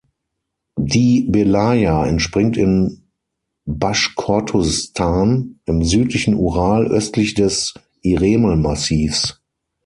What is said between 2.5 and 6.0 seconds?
in Baschkortostan im